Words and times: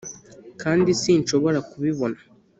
kandi 0.61 0.89
sinshobora 1.01 1.59
kubibona 1.69 2.19